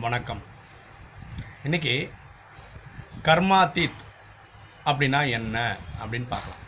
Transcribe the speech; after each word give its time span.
வணக்கம். 0.00 0.42
இன்னைக்கு 1.62 2.12
கர்மாதீத் 3.22 4.00
அப்படின்னா 4.84 5.30
என்ன 5.30 5.76
அப்படின்னு 6.02 6.26
பார்க்கலாம். 6.26 6.60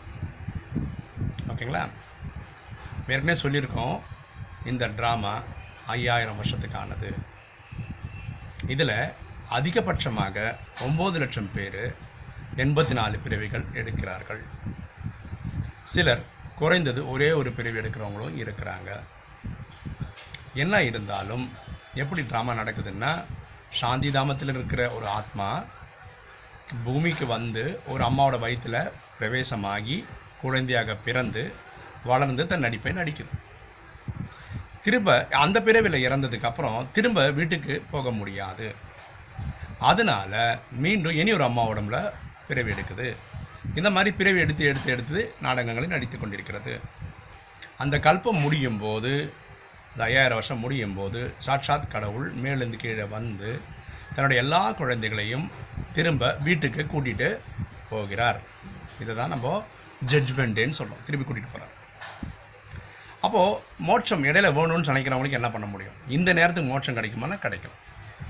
ஓகேங்களா? 1.49 1.91
ஏற்கனவே 3.09 3.41
சொல்லியிருக்கோம் 3.41 4.01
இந்த 4.65 4.89
ட்ராமா 4.89 5.43
ஐயாயிரம் 5.87 6.43
வருஷத்துக்கானது. 6.43 7.15
இதில் 8.67 9.13
அதிகபட்சமாக 9.51 10.57
ஒம்பது 10.81 11.13
லட்சம் 11.13 11.51
பேர் 11.55 11.97
எண்பத்தி 12.57 12.93
நாலு 12.93 13.19
பிரிவுகள் 13.19 13.65
எடுக்கிறார்கள். 13.73 14.45
சிலர் 15.83 16.25
குறைந்தது 16.57 17.11
ஒரே 17.11 17.33
ஒரு 17.33 17.53
பிரிவு 17.53 17.81
எடுக்கிறவங்களும் 17.81 18.37
இருக்கிறாங்க. 18.37 19.01
என்ன 20.55 20.83
இருந்தாலும் 20.83 21.69
எப்படி 21.95 22.23
ட்ராமா 22.23 22.53
நடக்குதுன்னா 22.61 23.25
சாந்தி 23.71 24.09
தாமத்தில் 24.09 24.49
இருக்கிற 24.49 24.91
ஒரு 24.91 25.07
ஆத்மா 25.07 25.65
பூமிக்கு 26.85 27.27
வந்து 27.27 27.81
ஒரு 27.87 28.05
அம்மாவோட 28.05 28.39
வயிற்றில் 28.39 28.91
பிரவேசமாகி 29.19 30.05
குழந்தையாக 30.41 30.95
பிறந்து 30.95 31.53
வளர்ந்து 32.05 32.47
தன் 32.47 32.61
நடிப்பை 32.61 32.93
நடிக்குது. 32.93 33.29
திரும்ப 34.83 35.27
அந்த 35.31 35.63
பிறவியில் 35.63 36.09
இறந்ததுக்கப்புறம் 36.09 36.87
திரும்ப 36.93 37.31
வீட்டுக்கு 37.31 37.85
போக 37.91 38.11
முடியாது. 38.11 38.75
அதனால 39.79 40.59
மீண்டும் 40.73 41.15
இனி 41.15 41.33
ஒரு 41.33 41.45
அம்மா 41.45 41.67
உடம்புல 41.67 42.13
பிறவி 42.49 42.73
எடுக்குது. 42.73 43.17
இந்த 43.75 43.91
மாதிரி 43.91 44.17
பிறவி 44.17 44.41
எடுத்து 44.41 44.65
எடுத்து 44.65 44.91
எடுத்து 44.91 45.35
நாடகங்களை 45.41 45.89
நடித்து 45.89 46.19
கொண்டிருக்கிறது. 46.19 46.81
அந்த 47.79 47.99
கல்பம் 47.99 48.41
முடியும் 48.41 48.79
போது 48.79 49.33
இந்த 49.93 50.03
ஐயாயிரம் 50.05 50.39
வருஷம் 50.39 50.63
முடியும் 50.65 50.95
போது 50.95 51.21
சாட்சாத் 51.47 51.91
கடவுள் 51.91 52.29
மேலிருந்து 52.43 52.77
கீழே 52.77 53.07
வந்து 53.17 53.51
தன்னுடைய 54.15 54.43
எல்லா 54.43 54.73
குழந்தைகளையும் 54.73 55.51
திரும்ப 55.93 56.37
வீட்டுக்கு 56.47 56.83
கூட்டிகிட்டு 56.83 57.29
போகிறார். 57.91 58.41
இதை 59.03 59.15
தான் 59.15 59.33
நம்ம 59.35 59.67
ஜட்ஜ்மெண்ட்டுன்னு 60.13 60.79
சொல்கிறோம் 60.79 61.05
திருப்பி 61.07 61.25
கூட்டிகிட்டு 61.27 61.53
போகிறார் 61.53 61.77
அப்போது 63.21 63.61
மோட்சம் 63.79 64.25
இடையில 64.25 64.49
வேணும்னு 64.59 64.91
நினைக்கிறவங்களுக்கு 64.93 65.39
என்ன 65.41 65.51
பண்ண 65.51 65.67
முடியும்? 65.67 65.97
இந்த 66.09 66.33
நேரத்துக்கு 66.33 66.71
மோட்சம் 66.71 66.97
கிடைக்குமானா 66.97 67.39
கிடைக்கும் 67.39 67.77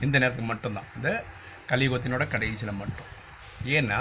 இந்த 0.01 0.17
நேரத்துக்கு 0.19 0.49
மட்டும்தான். 0.53 0.89
இந்த 0.97 1.25
கலியுகத்தினோட 1.69 2.25
கடைசியில் 2.29 2.81
மட்டும். 2.81 3.11
ஏன்னா 3.77 4.01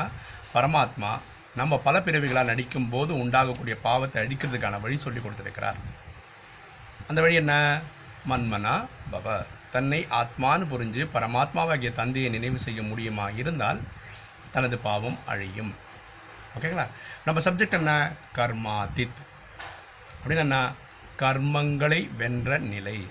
பரமாத்மா 0.54 1.12
நம்ம 1.56 1.78
பல 1.78 2.00
பிறவிகளாக 2.00 2.50
நடிக்கும் 2.52 2.90
போது 2.90 3.14
உண்டாகக்கூடிய 3.14 3.76
பாவத்தை 3.82 4.24
அழிக்கிறதுக்கான 4.24 4.82
வழி 4.82 4.98
சொல்லி 4.98 5.20
கொடுத்துருக்கிறார். 5.20 5.80
அந்த 7.10 7.22
வழி 7.22 7.36
என்ன? 7.36 7.80
மன்மனா 8.30 8.88
பவ 9.12 9.46
தன்னை 9.72 10.08
ஆத்மான்னு 10.10 10.66
புரிஞ்சு 10.72 11.02
பரமாத்மாவாகிய 11.14 11.92
தந்தையை 11.92 12.32
நினைவு 12.32 12.60
செய்ய 12.60 12.84
முடியுமா? 12.84 13.30
இருந்தால் 13.30 13.80
தனது 14.52 14.78
பாவம் 14.78 15.18
அழியும். 15.26 15.76
ஓகேங்களா 16.58 16.86
நம்ம 17.26 17.42
சப்ஜெக்ட் 17.42 17.72
என்ன? 17.72 18.12
கர்மாதித். 18.36 19.20
அப்படின்னு 20.20 20.38
என்ன? 20.38 20.72
கர்மங்களை 21.18 22.16
வென்ற 22.16 22.58
நிலை. 22.58 23.08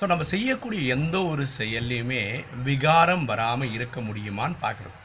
ஸோ 0.00 0.06
நம்ம 0.06 0.22
செய்யக்கூடிய 0.22 0.94
எந்த 0.94 1.22
ஒரு 1.22 1.46
செயல்லையுமே 1.58 2.44
விகாரம் 2.62 3.24
வராமல் 3.24 3.72
இருக்க 3.72 4.00
முடியுமான்னு 4.00 4.56
பார்க்குறோம் 4.62 4.98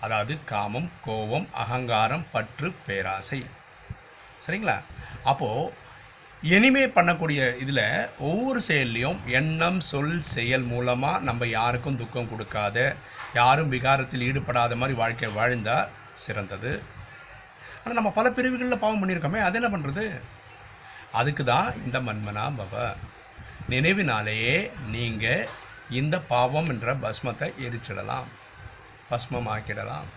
அதாவது 0.00 0.44
காமம் 0.44 0.90
கோபம் 1.04 1.48
அகங்காரம் 1.52 2.26
பற்று 2.32 2.74
பேராசை. 2.86 3.46
சரிங்களா? 4.46 4.80
அப்போது 5.24 5.82
இனிமே 6.52 6.82
பண்ணக்கூடிய 6.96 7.40
இதில் 7.62 7.86
ஒவ்வொரு 8.28 8.60
செயல்லையும் 8.66 9.20
எண்ணம் 9.38 9.78
சொல் 9.90 10.16
செயல் 10.32 10.66
மூலமாக 10.72 11.22
நம்ம 11.28 11.46
யாருக்கும் 11.58 11.96
துக்கம் 12.00 12.28
கொடுக்காத 12.32 12.78
யாரும் 13.38 13.72
விகாரத்தில் 13.74 14.24
ஈடுபடாத 14.26 14.76
மாதிரி 14.80 14.94
வாழ்க்கை 14.98 15.30
வாழ்ந்தால் 15.36 15.90
சிறந்தது. 16.24 16.72
ஆனால் 17.80 17.98
நம்ம 17.98 18.12
பல 18.18 18.26
பிரிவுகளில் 18.38 18.82
பாவம் 18.82 19.00
பண்ணியிருக்கோமே 19.02 19.40
அது 19.46 19.58
என்ன 19.60 19.70
பண்ணுறது 19.74 20.04
அதுக்கு 21.20 21.44
தான் 21.52 21.70
இந்த 21.84 21.98
மன்மனா 22.08 22.44
பவ 22.60 22.84
நினைவினாலேயே 23.74 24.56
நீங்கள் 24.96 25.48
இந்த 26.00 26.18
பாவம் 26.34 26.70
என்ற 26.74 26.94
பஸ்மத்தை 27.04 27.50
எரிச்சிடலாம் 27.66 28.28
பஸ்மமாக்கிடலாம். 29.10 30.08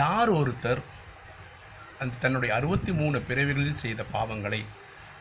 யார் 0.00 0.32
ஒருத்தர் 0.40 0.82
அந்த 2.02 2.20
தன்னுடைய 2.20 2.54
அறுபத்தி 2.54 2.92
மூணு 2.92 3.20
பிறவிகளில் 3.20 3.82
செய்த 3.84 4.04
பாவங்களை 4.12 4.64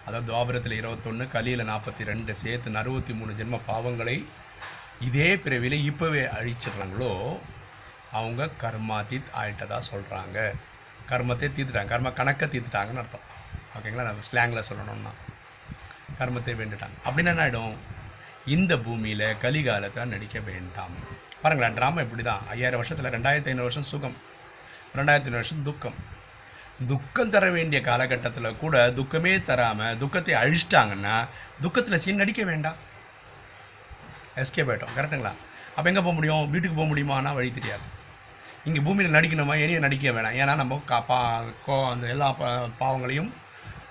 அதாவது 0.05 0.27
துவாபரத்தில் 0.29 0.77
இருபத்தொன்று 0.77 1.27
கலியில் 1.27 1.69
நாற்பத்தி 1.69 2.03
ரெண்டு 2.11 2.35
சேர்த்து 2.35 2.77
அறுபத்தி 2.81 3.13
மூணு 3.13 3.31
ஜென்ம 3.31 3.59
பாவங்களை 3.67 4.17
இதே 5.07 5.37
பிறவியில் 5.37 5.85
இப்போவே 5.89 6.23
அழிச்சிடுறாங்களோ 6.37 7.39
அவங்க 8.11 8.49
கர்மாதீத் 8.63 9.29
ஆயிட்டதாக 9.41 9.81
சொல்கிறாங்க 9.91 10.37
கர்மத்தை 11.09 11.47
தீர்த்துட்டாங்க 11.55 11.91
கர்ம 11.93 12.11
கணக்கை 12.11 12.47
தீர்த்துட்டாங்கன்னு 12.47 13.01
அர்த்தம். 13.03 13.25
ஓகேங்களா? 13.75 14.05
நம்ம 14.09 14.23
ஸ்லாங்கில் 14.27 14.67
சொல்லணும்னா. 14.69 15.11
கர்மத்தை 16.19 16.53
வேண்டுட்டாங்க. 16.61 16.95
அப்படின்னா 17.05 17.31
என்ன 17.33 17.45
ஆகிடும் 17.45 17.75
இந்த 18.45 18.73
பூமியில் 18.77 19.25
கலிகாலத்தில் 19.41 20.11
நடிக்க 20.13 20.39
வேண்டாம். 20.39 20.95
பாருங்களேன் 21.41 21.77
ட்ராமா 21.77 22.01
இப்படி 22.01 22.23
தான் 22.23 22.41
ஐயாயிரம் 22.49 22.81
வருஷத்தில் 22.81 23.11
ரெண்டாயிரத்தி 23.15 23.51
ஐநூறு 23.53 23.69
வருஷம் 23.69 23.89
சுகம். 23.91 24.17
ரெண்டாயிரத்தி 24.95 25.29
ஐநூறு 25.31 25.41
வருஷம் 25.41 25.63
துக்கம். 25.63 25.97
துக்கம் 26.89 27.31
தர 27.33 27.45
வேண்டிய 27.55 27.79
காலகட்டத்தில் 27.87 28.57
கூட 28.61 28.75
துக்கமே 28.99 29.33
தராமல் 29.47 29.97
துக்கத்தை 30.01 30.33
அழிச்சிட்டாங்கன்னா 30.41 31.15
துக்கத்தில் 31.63 32.01
சீன் 32.03 32.21
நடிக்க 32.21 32.43
வேண்டாம். 32.51 32.77
எஸ்கேப் 34.41 34.69
ஆகிட்டோம் 34.71 34.95
கரெக்டுங்களா 34.97 35.33
அப்போ 35.75 35.87
எங்கே 35.91 36.03
போக 36.05 36.15
முடியும்? 36.17 36.43
வீட்டுக்கு 36.53 36.77
போக 36.79 36.87
முடியுமானா 36.91 37.31
வழி 37.39 37.51
தெரியாது. 37.57 37.85
இங்கே 38.67 38.81
பூமியில் 38.85 39.15
நடிக்கணுமா? 39.17 39.53
எரிய 39.63 39.77
நடிக்க 39.85 40.11
வேணாம். 40.17 40.35
ஏன்னா 40.41 40.53
நம்ம 40.61 40.81
கா 40.91 40.97
பா 41.09 41.19
கோ 41.65 41.75
அந்த 41.91 42.05
எல்லா 42.13 42.27
பா 42.39 42.49
பாவங்களையும் 42.81 43.31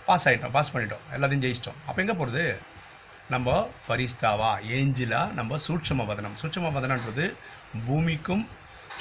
பாஸ் 0.08 0.26
ஆகிட்டோம் 0.28 0.54
பாஸ் 0.56 0.72
பண்ணிட்டோம். 0.74 1.04
எல்லாத்தையும் 1.16 1.44
ஜெயிச்சிட்டோம். 1.44 1.78
அப்போ 1.86 1.98
எங்கே 2.04 2.16
போகிறது 2.20 2.44
நம்ம 3.34 3.56
ஃபரிஸ்தாவா 3.84 4.50
ஏஞ்சிலா 4.76 5.22
நம்ம 5.38 5.58
சூட்சம 5.66 6.06
பதனம் 6.10 6.36
சூட்சம 6.42 6.70
பதனன்றது 6.76 7.26
பூமிக்கும் 7.86 8.44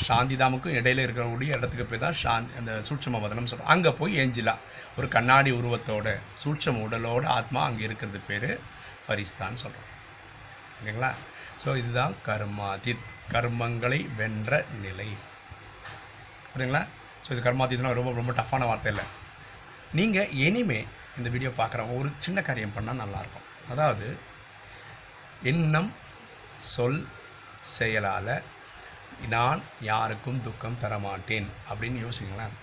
சாந்திதாமுக்கும் 0.07 0.75
இடையில 0.79 1.05
இருக்கக்கூடிய 1.05 1.55
இடத்துக்கு 1.57 1.85
போய் 1.85 2.03
தான் 2.03 2.17
சாந்தி 2.23 2.57
அந்த 2.59 2.73
சூட்சம 2.88 3.19
வதனம் 3.23 3.50
சொல்கிறோம் 3.51 3.72
அங்கே 3.73 3.91
போய் 4.00 4.17
ஏஞ்சிலா. 4.22 4.53
ஒரு 4.97 5.07
கண்ணாடி 5.16 5.51
உருவத்தோட 5.59 6.07
சூட்சம 6.44 6.81
உடலோட 6.88 7.25
ஆத்மா 7.38 7.61
அங்கே 7.69 7.83
இருக்கிறது 7.88 8.19
பேர் 8.29 8.50
ஃபரிஸ்தான்னு 9.03 9.61
சொல்கிறோம் 9.63 9.89
ஓகேங்களா? 10.79 11.11
ஸோ 11.63 11.69
இதுதான் 11.81 12.13
கர்மாதித் 12.27 13.07
கர்மங்களை 13.33 14.00
வென்ற 14.19 14.51
நிலை. 14.83 15.09
புரியுங்களா 16.53 16.83
ஸோ 17.23 17.29
இது 17.33 17.41
கர்மாதித்னா 17.47 17.91
ரொம்ப 18.00 18.11
ரொம்ப 18.19 18.31
டஃப்பான 18.41 18.67
வார்த்தை 18.69 18.91
இல்லை. 18.94 19.06
நீங்கள் 20.00 20.31
இனிமே 20.45 20.79
இந்த 21.17 21.29
வீடியோ 21.29 21.51
பார்க்குறவங்க 21.57 21.95
ஒரு 22.01 22.09
சின்ன 22.25 22.41
காரியம் 22.41 22.75
பண்ணால் 22.75 23.01
நல்லாயிருக்கும் 23.03 23.47
அதாவது 23.73 24.07
எண்ணம் 25.51 25.91
சொல் 26.73 27.01
செயலால் 27.75 28.33
நான் 29.28 29.62
யாருக்கும் 29.81 30.41
துக்கம் 30.41 30.78
தரமாட்டேன் 30.81 31.47
அப்படின்னு 31.69 32.07
யோசிங்களேன் 32.07 32.56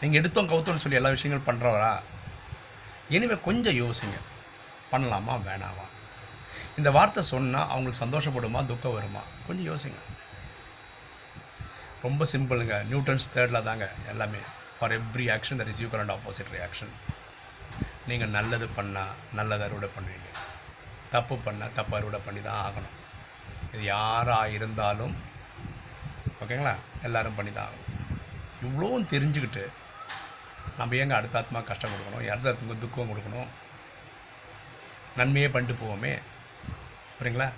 நீங்கள் 0.00 0.20
எடுத்தோம் 0.20 0.48
கவுத்தோன்னு 0.48 0.76
சொல்லி 0.76 0.96
எல்லா 0.96 1.10
விஷயங்களும் 1.10 1.48
பண்ணுறவரா 1.48 2.00
இனிமேல் 3.08 3.40
கொஞ்சம் 3.40 3.74
யோசிங்க. 3.74 4.18
பண்ணலாமா 4.92 5.34
வேணாமா? 5.48 5.86
இந்த 6.76 6.90
வார்த்தை 6.90 7.22
சொன்னால் 7.22 7.68
அவங்களுக்கு 7.68 8.04
சந்தோஷப்படுமா 8.04 8.64
துக்கம் 8.64 8.92
வருமா? 8.92 9.20
கொஞ்சம் 9.46 9.76
யோசிங்க. 9.76 9.98
ரொம்ப 12.02 12.24
சிம்பிளுங்க. 12.32 12.84
நியூட்டன்ஸ் 12.84 13.32
தேர்டில் 13.34 13.62
தாங்க 13.62 13.90
எல்லாமே. 14.08 14.38
For 14.78 15.00
every 15.00 15.26
action 15.34 15.58
there 15.60 15.66
is 15.66 15.82
equal 15.82 15.98
and 15.98 16.10
opposite 16.10 16.54
reaction 16.54 16.92
நீங்கள் 18.06 18.28
நல்லது 18.28 18.68
பண்ணால் 18.76 19.12
நல்லது 19.34 19.64
அறுவடை 19.64 19.88
பண்ணுவீங்க. 19.96 20.30
தப்பு 21.10 21.34
பண்ணால் 21.34 21.72
தப்பு 21.72 21.96
அறுவடை 21.96 22.20
பண்ணி 22.24 22.42
தான் 22.42 22.72
ஆகணும். 22.72 22.96
இது 23.74 23.84
யாராக 23.84 24.48
இருந்தாலும் 24.48 25.14
ஓகேங்களா? 26.42 26.74
எல்லாரும் 27.06 27.38
பண்ணி 27.38 27.52
தான் 27.52 27.68
ஆகணும். 27.68 27.88
இவ்வளோவும் 28.66 29.08
தெரிஞ்சுக்கிட்டு 29.12 29.64
நம்ம 30.78 30.94
ஏங்க 31.00 31.14
அடுத்த 31.18 31.40
ஆத்மா 31.40 31.60
கஷ்டம் 31.70 31.92
கொடுக்கணும்? 31.92 32.28
அடுத்த 32.34 32.76
துக்கம் 32.84 33.10
கொடுக்கணும்? 33.12 33.50
நன்மையே 35.18 35.48
பண்ணிட்டு 35.54 35.80
போவோமே. 35.82 36.12
புரியுங்களா? 37.18 37.48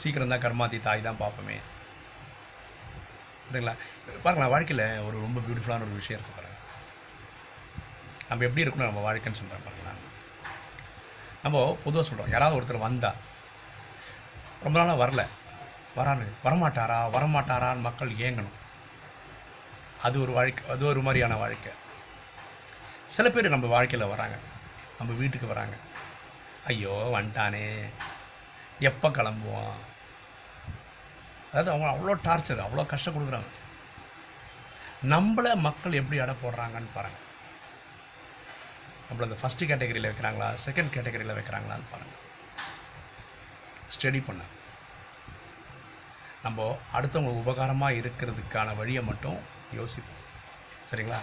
சீக்கிரம் 0.00 0.32
தான் 0.32 0.44
கர்மாதி 0.44 0.78
தாய் 0.86 1.06
தான் 1.08 1.20
பார்ப்போமே. 1.22 1.58
புரியுங்களா 3.48 3.74
பாருங்களேன் 4.24 4.52
வாழ்க்கையில் 4.54 4.86
ஒரு 5.06 5.16
ரொம்ப 5.26 5.38
பியூட்டிஃபுல்லான 5.46 5.86
ஒரு 5.86 5.98
விஷயம் 6.00 6.18
இருக்கு 6.18 6.36
பாருங்கள் 6.36 6.58
நம்ம 8.28 8.44
எப்படி 8.46 8.64
இருக்கணும் 8.64 8.90
நம்ம 8.90 9.02
வாழ்க்கைன்னு 9.06 9.40
சொல்கிறேன் 9.40 9.66
பாருங்களேன். 9.66 10.00
நம்ம 11.44 11.58
பொதுவாக 11.84 12.06
சொல்கிறோம் 12.08 12.32
யாராவது 12.34 12.58
ஒருத்தர் 12.58 12.86
வந்தால் 12.86 13.20
ரொம்ப 14.66 14.76
நாளாக 14.78 15.02
வரல. 15.04 15.22
வரானு. 15.96 16.26
வரமாட்டாரா? 16.44 16.98
வரமாட்டாரான்னு 17.16 17.80
மக்கள் 17.80 18.10
ஏங்கணும். 18.10 18.56
அது 20.02 20.20
ஒரு 20.20 20.32
வாழ்க்கை 20.32 20.68
அது 20.68 20.86
ஒரு 20.86 21.02
மாதிரியான 21.02 21.34
வாழ்க்கை. 21.36 21.72
சில 23.06 23.30
பேர் 23.30 23.48
நம்ம 23.48 23.66
வாழ்க்கையில் 23.66 24.08
வராங்க. 24.08 24.36
நம்ம 24.98 25.12
வீட்டுக்கு 25.12 25.46
வராங்க. 25.46 25.76
ஐயோ 26.66 27.10
வந்துட்டானே. 27.14 27.92
எப்போ 28.78 29.08
கிளம்புவான்? 29.08 29.78
அதாவது 31.52 31.70
அவங்க 31.70 31.88
அவ்வளோ 31.90 32.18
டார்ச்சர் 32.18 32.66
அவ்வளோ 32.66 32.86
கஷ்டம் 32.86 33.16
கொடுக்குறாங்க. 33.16 33.50
நம்மளை 35.08 35.54
மக்கள் 35.54 35.92
எப்படி 35.92 36.20
அடை 36.20 36.34
போடுறாங்கன்னு 36.34 36.88
பாருங்கள் 36.94 37.28
நம்மள 39.08 39.22
அந்த 39.22 39.36
ஃபஸ்ட்டு 39.42 39.68
கேட்டகரியில் 39.68 40.10
வைக்கிறாங்களா? 40.10 40.48
செகண்ட் 40.64 40.94
கேட்டகரியில் 40.96 41.36
வைக்கிறாங்களான்னு 41.38 41.88
பாருங்கள் 41.90 42.18
ஸ்டடி 43.94 44.22
பண்ணேன் 44.28 44.58
நம்ம 46.44 46.78
அடுத்தவங்க 46.96 47.32
உபகாரமாக 47.40 47.98
இருக்கிறதுக்கான 48.00 48.76
வழியை 48.76 49.02
மட்டும் 49.08 49.38
யோசிப்போம். 49.78 50.22
சரிங்களா? 50.90 51.20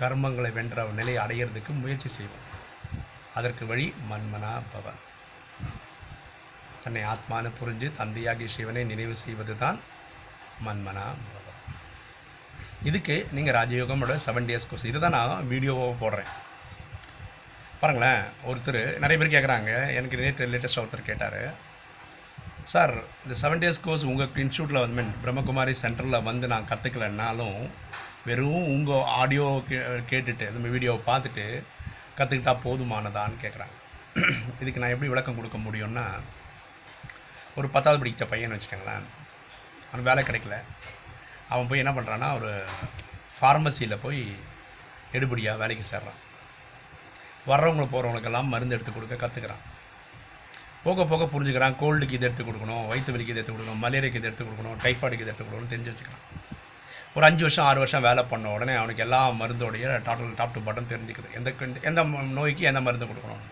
கர்மங்களை 0.00 0.50
வென்ற 0.58 0.84
நிலையை 0.98 1.20
அடையிறதுக்கு 1.24 1.72
முயற்சி 1.82 2.08
செய்வோம். 2.08 2.46
அதற்கு 3.38 3.64
வழி 3.66 3.86
மன்மனா 4.10 4.52
பவன். 4.74 5.00
தன்னை 6.82 7.02
ஆத்மானு 7.12 7.50
புரிஞ்சு 7.60 7.88
தந்தையாகி 8.00 8.46
சிவனை 8.56 8.84
நினைவு 8.84 9.14
செய்வது 9.24 9.56
தான் 9.62 9.78
மன்மனா 10.66 11.06
பவன். 11.34 11.58
இதுக்கு 12.88 13.16
நீங்கள் 13.36 13.56
ராஜயோகமோட 13.58 14.14
செவன் 14.26 14.48
டேஸ் 14.50 14.68
கோர்ஸ் 14.70 14.88
இதை 14.90 15.00
தான் 15.00 15.16
நான் 15.18 15.48
வீடியோவாக 15.52 15.96
போடுறேன். 16.02 16.30
பாருங்களேன் 17.80 18.22
ஒருத்தர் 18.50 18.80
நிறைய 19.02 19.16
பேர் 19.20 19.34
கேட்குறாங்க 19.34 19.72
எனக்கு 19.98 20.16
நேற்று 20.22 20.46
லேட்டஸ்ட்டாக 20.52 20.84
ஒருத்தர் 20.84 21.08
கேட்டார். 21.10 21.40
சார் 22.72 22.92
இந்த 23.24 23.34
செவன் 23.40 23.62
டேஸ் 23.62 23.84
கோர்ஸ் 23.84 24.02
உங்கள் 24.10 24.40
இன்ஸ்டியூட்டில் 24.42 24.80
வந்து 24.80 24.96
மீன் 24.96 25.12
பிரம்மகுமாரி 25.22 25.74
சென்டரில் 25.82 26.24
வந்து 26.26 26.46
நான் 26.52 26.66
கற்றுக்கலைன்னாலும் 26.70 27.60
வெறும் 28.28 28.66
உங்கள் 28.74 29.06
ஆடியோ 29.20 29.46
கே 29.68 29.78
கேட்டுட்டு 30.10 30.46
இந்த 30.50 30.70
வீடியோவை 30.74 31.00
பார்த்துட்டு 31.06 31.44
கற்றுக்கிட்டா 32.18 32.54
போதுமானதான்னு 32.64 33.40
கேட்குறாங்க 33.44 33.76
இதுக்கு 34.60 34.82
நான் 34.82 34.94
எப்படி 34.94 35.10
விளக்கம் 35.12 35.38
கொடுக்க 35.38 35.58
முடியும்னா 35.58 36.04
ஒரு 37.58 37.68
பத்தாவது 37.76 38.02
படித்த 38.02 38.26
பையன் 38.32 38.54
வச்சுக்கோங்களேன். 38.54 39.06
அவன் 39.90 40.08
வேலை 40.10 40.22
கிடைக்கல. 40.28 40.56
அவன் 41.52 41.68
போய் 41.70 41.82
என்ன 41.84 41.92
பண்ணுறான்னா 41.96 42.30
ஒரு 42.38 42.52
ஃபார்மசியில் 43.36 44.02
போய் 44.04 44.22
எடுபடியாக 45.18 45.60
வேலைக்கு 45.62 45.86
சேர்றான். 45.92 46.20
வர்றவங்களுக்கு 47.50 47.94
போகிறவங்களுக்கெல்லாம் 47.94 48.52
மருந்து 48.54 48.76
எடுத்து 48.76 48.92
கொடுக்க 48.92 49.16
கற்றுக்குறான் 49.24 49.64
போக 50.84 51.04
போக 51.10 51.24
புரிஞ்சுக்கிறான். 51.32 51.76
கோல்டுக்கு 51.82 52.16
இது 52.18 52.26
எடுத்து 52.28 52.44
கொடுக்கணும் 52.48 52.84
வயிற்று 52.90 53.12
வலிக்கு 53.14 53.32
இது 53.34 53.40
எடுத்து 53.40 53.54
கொடுக்கணும் 53.54 53.82
மலேரியாக்கு 53.84 54.20
இது 54.20 54.28
எடுத்து 54.30 54.44
கொடுக்கணும் 54.48 54.76
டைஃபாய்டுக்கு 54.84 55.24
இது 55.24 55.32
எடுத்து 55.32 55.44
கொடுக்கணும்னு 55.46 55.72
தெரிஞ்சு 55.74 55.92
வச்சுக்கிறான். 55.92 56.24
ஒரு 57.16 57.24
அஞ்சு 57.28 57.42
வருஷம் 57.46 57.66
ஆறு 57.68 57.78
வருஷம் 57.82 58.04
வேலை 58.08 58.22
பண்ண 58.32 58.50
உடனே 58.56 58.74
அவனுக்கு 58.80 59.04
எல்லா 59.04 59.20
மருந்தோடைய 59.40 59.86
டாட்டல் 60.08 60.34
டாப் 60.40 60.54
டு 60.56 60.60
பட்டன் 60.66 60.90
தெரிஞ்சுக்குது. 60.92 61.28
எந்த 61.38 61.52
எந்த 61.90 62.02
நோய்க்கு 62.38 62.68
எந்த 62.70 62.80
மருந்து 62.86 63.08
கொடுக்கணும்? 63.10 63.44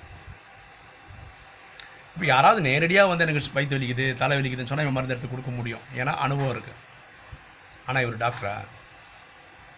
இப்போ 2.14 2.26
யாராவது 2.32 2.60
நேரடியாக 2.68 3.10
வந்து 3.10 3.24
எனக்கு 3.26 3.56
வயிற்று 3.56 3.76
வலிக்குது 3.76 4.04
தலை 4.22 4.36
வலிக்குதுன்னு 4.38 4.70
சொன்னால் 4.70 4.86
இவன் 4.86 4.96
மருந்து 4.98 5.14
எடுத்து 5.14 5.30
கொடுக்க 5.32 5.52
முடியும். 5.58 5.84
ஏன்னா 6.00 6.12
அனுபவம் 6.26 6.52
இருக்குது 6.54 6.82
ஆனால் 7.88 8.04
இவர் 8.04 8.22
டாக்டரா 8.24 8.54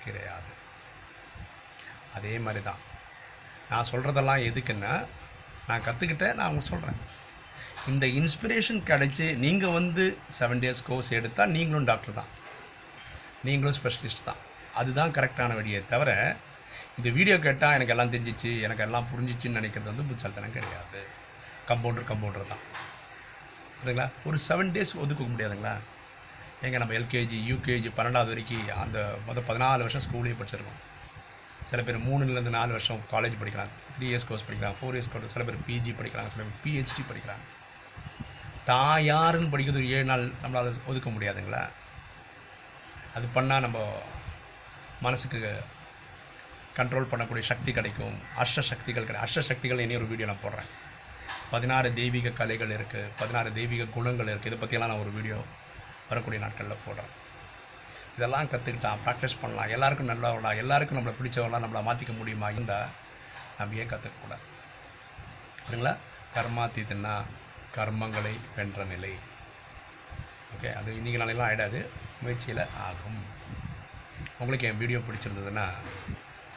கிடையாது. 0.04 0.50
அதே 2.18 2.34
மாதிரி 2.44 2.60
தான் 2.68 2.82
நான் 3.70 3.88
சொல்கிறதெல்லாம் 3.92 4.44
எதுக்குன்னா 4.50 4.92
நான் 5.70 5.86
கற்றுக்கிட்டேன் 5.88 6.36
நான் 6.38 6.48
உங்களுக்கு 6.50 6.72
சொல்கிறேன் 6.74 7.00
இந்த 7.92 8.06
இன்ஸ்பிரேஷன் 8.20 8.80
கிடைச்சி 8.90 9.26
நீங்கள் 9.44 9.74
வந்து 9.78 10.04
செவன் 10.38 10.62
டேஸ் 10.64 10.82
கோர்ஸ் 10.88 11.10
எடுத்தால் 11.18 11.54
நீங்களும் 11.56 11.88
டாக்டர் 11.90 12.18
தான். 12.18 12.30
நீங்களும் 13.46 13.76
ஸ்பெஷலிஸ்ட் 13.78 14.26
தான். 14.28 14.40
அதுதான் 14.80 15.14
கரெக்டான 15.18 15.54
வழியே 15.58 15.80
தவிர 15.92 16.10
இந்த 16.98 17.08
வீடியோ 17.16 17.36
கேட்டால் 17.46 17.74
எனக்கு 17.76 17.94
எல்லாம் 17.94 18.12
தெரிஞ்சிச்சு 18.14 18.50
எனக்கு 18.66 18.82
எல்லாம் 18.86 19.08
புரிஞ்சிச்சுன்னு 19.10 19.58
நினைக்கிறது 19.58 19.90
வந்து 19.90 20.06
புத்தால்தனம் 20.10 20.56
கிடையாது. 20.56 21.00
கம்பவுண்டர் 21.70 22.08
கம்பவுண்டர் 22.10 22.52
தான். 22.52 22.64
சரிங்களா 23.80 24.06
ஒரு 24.28 24.38
செவன் 24.48 24.72
டேஸ் 24.76 24.92
ஒதுக்க 25.02 25.24
முடியாதுங்களா? 25.32 25.74
ஏங்க 26.62 26.78
நம்ம 26.82 26.94
எல்கேஜி 27.00 27.38
யூகேஜி 27.50 27.90
பன்னெண்டாவது 27.98 28.32
வரைக்கும் 28.34 28.70
அந்த 28.84 28.98
மொதல் 29.26 29.46
பதினாலு 29.50 29.84
வருஷம் 29.86 30.04
ஸ்கூல்லேயே 30.06 30.38
படிச்சிருக்கோம். 30.40 30.80
சில 31.70 31.82
பேர் 31.86 32.06
மூணுலேருந்து 32.08 32.56
நாலு 32.56 32.72
வருஷம் 32.76 33.00
காலேஜ் 33.12 33.38
படிக்கிறாங்க. 33.42 33.72
த்ரீ 33.96 34.06
இயர்ஸ் 34.10 34.28
கோர்ஸ் 34.28 34.46
படிக்கிறாங்க 34.48 34.76
ஃபோர் 34.80 34.96
இயர்ஸ் 34.96 35.12
கோர்ஸ் 35.12 35.34
சில 35.36 35.44
பேர் 35.48 35.64
பிஜி 35.68 35.92
படிக்கிறாங்க 36.00 36.30
சில 36.34 36.42
பேர் 36.46 36.60
பிஹெச்டி 36.64 37.02
படிக்கிறாங்க. 37.10 37.44
தான் 38.70 38.98
யாருன்னு 39.12 39.52
படிக்கிறது 39.52 39.80
ஒரு 39.82 39.90
ஏழு 39.96 40.06
நாள் 40.10 40.24
நம்மளால் 40.42 40.68
அதை 40.68 40.80
ஒதுக்க 40.90 41.08
முடியாதுங்களா? 41.16 41.62
அது 43.16 43.26
பண்ணால் 43.36 43.64
நம்ம 43.66 43.78
மனசுக்கு 45.06 45.38
கண்ட்ரோல் 46.78 47.10
பண்ணக்கூடிய 47.12 47.44
சக்தி 47.50 47.70
கிடைக்கும். 47.78 48.16
அஷ்ட 48.42 48.62
சக்திகள் 48.72 49.06
கிடைக்கும் 49.06 49.26
அஷ்ட 49.28 49.42
சக்திகள் 49.50 49.82
இனி 49.84 49.98
ஒரு 50.00 50.10
வீடியோ 50.10 50.28
நான் 50.30 50.44
போடுறேன். 50.44 50.68
பதினாறு 51.52 51.88
தெய்வீக 52.00 52.34
கலைகள் 52.40 52.74
இருக்குது 52.76 53.10
பதினாறு 53.20 53.50
தெய்வீக 53.58 53.88
குணங்கள் 53.96 54.30
இருக்குது 54.32 54.50
இதை 54.52 54.58
பற்றியெல்லாம் 54.62 54.92
நான் 54.92 55.04
ஒரு 55.04 55.12
வீடியோ 55.18 55.38
வரக்கூடிய 56.10 56.38
நாட்களில் 56.44 56.84
போடுறேன். 56.86 57.10
இதெல்லாம் 58.16 58.50
கற்றுக்கிட்டான் 58.52 59.02
ப்ராக்டிஸ் 59.06 59.40
பண்ணலாம். 59.42 59.72
எல்லாருக்கும் 59.74 60.10
நல்லவங்களா 60.12 60.52
எல்லாருக்கும் 60.62 60.98
நம்மளை 60.98 61.14
பிடிச்சவங்களாம் 61.18 61.64
நம்மளை 61.64 61.82
மாற்றிக்க 61.88 62.14
முடியுமா? 62.20 62.48
இருந்தால் 62.56 62.88
நம்ம 63.58 63.76
ஏன் 63.82 63.92
கற்றுக்கக்கூடாது 63.92 64.46
சரிங்களா? 65.66 65.94
கர்மாத்தீத்துன்னா 66.36 67.14
கர்மங்களை 67.76 68.34
வென்ற 68.56 68.84
நிலை. 68.92 69.12
ஓகே 70.54 70.70
அது 70.78 70.90
இன்றைக்கி 70.98 71.18
நாளையெல்லாம் 71.20 71.50
ஆகிடாது 71.50 71.80
முயற்சியில் 72.22 72.62
ஆகும். 72.88 73.20
உங்களுக்கு 74.42 74.68
என் 74.68 74.80
வீடியோ 74.82 74.98
பிடிச்சிருந்ததுன்னா 75.06 75.66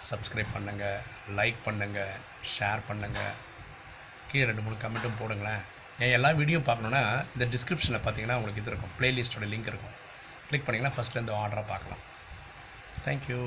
சப்ஸ்கிரைப் 0.10 0.54
பண்ணுங்கள் 0.56 1.02
லைக் 1.40 1.60
பண்ணுங்கள் 1.68 2.14
ஷேர் 2.54 2.82
பண்ணுங்கள் 2.90 3.34
கீழே 4.30 4.46
ரெண்டு 4.50 4.64
மூணு 4.66 4.78
கமெண்ட்டும் 4.84 5.20
போடுங்களேன். 5.22 5.64
என் 6.04 6.16
எல்லா 6.18 6.30
வீடியோ 6.42 6.60
பார்க்கணுன்னா 6.70 7.04
இந்த 7.36 7.46
டிஸ்கிரிப்ஷனில் 7.56 8.04
பார்த்தீங்கன்னா 8.06 8.38
உங்களுக்கு 8.40 8.62
இது 8.64 8.72
இருக்கும். 8.74 8.94
ப்ளேலிஸ்ட்டோட 9.00 9.48
லிங்க் 9.54 9.72
இருக்கும். 9.72 9.96
கிளிக் 10.48 10.66
பண்ணிங்கன்னா 10.68 10.96
ஃபஸ்ட்லேருந்து 10.96 11.36
ஆர்டராக 11.42 11.66
பார்க்கலாம். 11.74 12.04
தேங்க்யூ 13.06 13.40